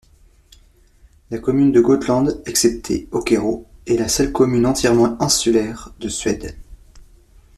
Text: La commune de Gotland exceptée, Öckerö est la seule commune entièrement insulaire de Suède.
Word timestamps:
La 1.29 1.37
commune 1.37 1.71
de 1.71 1.79
Gotland 1.79 2.41
exceptée, 2.47 3.07
Öckerö 3.13 3.57
est 3.85 3.97
la 3.97 4.07
seule 4.07 4.31
commune 4.31 4.65
entièrement 4.65 5.15
insulaire 5.21 5.91
de 5.99 6.09
Suède. 6.09 6.57